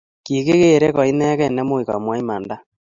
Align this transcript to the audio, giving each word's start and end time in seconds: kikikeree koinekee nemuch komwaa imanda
kikikeree 0.25 0.89
koinekee 0.95 1.49
nemuch 1.55 1.85
komwaa 1.87 2.19
imanda 2.23 2.55